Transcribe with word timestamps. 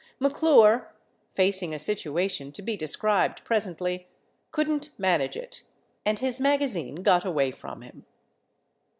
McClure, 0.19 0.95
facing 1.29 1.75
a 1.75 1.77
situation 1.77 2.51
to 2.53 2.63
be 2.63 2.75
described 2.75 3.43
presently, 3.45 4.07
couldn't 4.49 4.89
manage 4.97 5.37
it, 5.37 5.61
and 6.07 6.17
his 6.17 6.39
magazine 6.41 7.03
got 7.03 7.23
away 7.23 7.51
from 7.51 7.83
him. 7.83 8.07